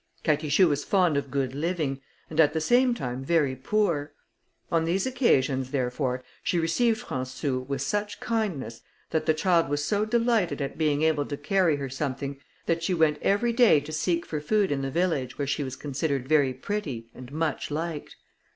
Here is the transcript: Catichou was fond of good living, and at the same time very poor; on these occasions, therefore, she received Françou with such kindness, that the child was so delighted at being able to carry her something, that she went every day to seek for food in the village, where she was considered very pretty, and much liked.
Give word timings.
Catichou 0.23 0.67
was 0.67 0.83
fond 0.83 1.15
of 1.15 1.29
good 1.29 1.53
living, 1.53 2.01
and 2.27 2.39
at 2.39 2.53
the 2.53 2.59
same 2.59 2.95
time 2.95 3.23
very 3.23 3.55
poor; 3.55 4.13
on 4.71 4.85
these 4.85 5.05
occasions, 5.05 5.69
therefore, 5.69 6.23
she 6.41 6.57
received 6.57 7.05
Françou 7.05 7.67
with 7.67 7.83
such 7.83 8.19
kindness, 8.19 8.81
that 9.11 9.27
the 9.27 9.33
child 9.35 9.69
was 9.69 9.85
so 9.85 10.03
delighted 10.03 10.59
at 10.59 10.75
being 10.75 11.03
able 11.03 11.27
to 11.27 11.37
carry 11.37 11.75
her 11.75 11.87
something, 11.87 12.39
that 12.65 12.81
she 12.81 12.95
went 12.95 13.21
every 13.21 13.53
day 13.53 13.79
to 13.79 13.91
seek 13.91 14.25
for 14.25 14.41
food 14.41 14.71
in 14.71 14.81
the 14.81 14.89
village, 14.89 15.37
where 15.37 15.45
she 15.45 15.63
was 15.63 15.75
considered 15.75 16.27
very 16.27 16.51
pretty, 16.51 17.11
and 17.13 17.31
much 17.31 17.69
liked. 17.69 18.15